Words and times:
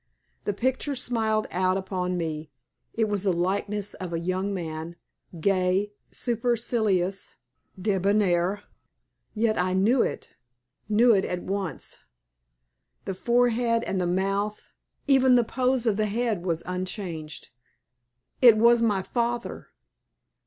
The 0.45 0.53
picture 0.53 0.95
smiled 0.95 1.45
out 1.51 1.77
upon 1.77 2.17
me. 2.17 2.49
It 2.95 3.03
was 3.07 3.21
the 3.21 3.31
likeness 3.31 3.93
of 3.93 4.11
a 4.11 4.19
young 4.19 4.51
man 4.51 4.95
gay, 5.39 5.93
supercilious, 6.09 7.29
debonair 7.79 8.63
yet 9.35 9.59
I 9.59 9.75
knew 9.75 10.01
it 10.01 10.31
knew 10.89 11.13
it 11.13 11.23
at 11.25 11.43
once. 11.43 11.99
The 13.05 13.13
forehead 13.13 13.83
and 13.83 14.01
the 14.01 14.07
mouth, 14.07 14.63
even 15.07 15.35
the 15.35 15.43
pose 15.43 15.85
of 15.85 15.97
the 15.97 16.07
head 16.07 16.43
was 16.43 16.63
unchanged. 16.65 17.49
It 18.41 18.57
was 18.57 18.81
my 18.81 19.03
father. 19.03 19.67